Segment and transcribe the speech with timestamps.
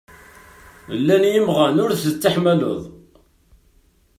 [0.99, 2.81] Llan yimɣan ur tettḥamaleḍ?